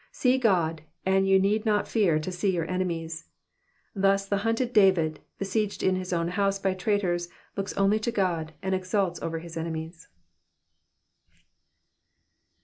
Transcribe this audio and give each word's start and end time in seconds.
See 0.11 0.39
God, 0.39 0.81
and 1.05 1.27
you 1.27 1.37
need 1.37 1.63
not 1.63 1.87
fear 1.87 2.17
to 2.17 2.31
see 2.31 2.49
your 2.51 2.67
enemies. 2.67 3.25
Thus 3.93 4.25
the 4.25 4.37
hunted 4.37 4.73
David, 4.73 5.19
besieged 5.37 5.83
in 5.83 5.95
his 5.95 6.11
own 6.11 6.29
house 6.29 6.57
by 6.57 6.73
traitors, 6.73 7.29
looks 7.55 7.77
only 7.77 7.99
to 7.99 8.11
God, 8.11 8.55
and 8.63 8.73
exults 8.73 9.21
over 9.21 9.37
his 9.37 9.57
enemies. 9.57 10.07